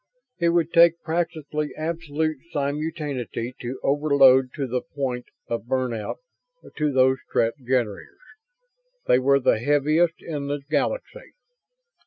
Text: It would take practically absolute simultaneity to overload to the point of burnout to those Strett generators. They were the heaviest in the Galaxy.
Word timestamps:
It 0.39 0.49
would 0.49 0.73
take 0.73 1.03
practically 1.03 1.75
absolute 1.77 2.37
simultaneity 2.51 3.53
to 3.61 3.79
overload 3.83 4.51
to 4.55 4.65
the 4.65 4.81
point 4.81 5.27
of 5.47 5.65
burnout 5.67 6.15
to 6.77 6.91
those 6.91 7.19
Strett 7.29 7.53
generators. 7.59 8.17
They 9.05 9.19
were 9.19 9.39
the 9.39 9.59
heaviest 9.59 10.23
in 10.23 10.47
the 10.47 10.61
Galaxy. 10.71 11.35